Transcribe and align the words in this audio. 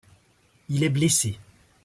Il 0.69 0.83
est 0.83 0.89
blessé. 0.89 1.37